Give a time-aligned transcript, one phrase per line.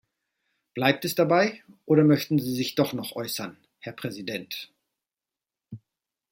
[0.73, 4.73] Bleibt es dabei, oder möchten Sie sich doch noch äußern, Herr Präsident?